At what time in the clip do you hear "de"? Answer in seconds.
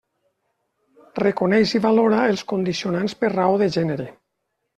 3.65-3.71